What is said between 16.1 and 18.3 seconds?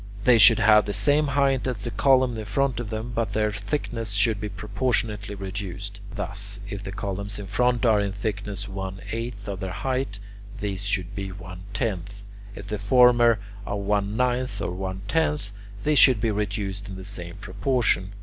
be reduced in the same proportion.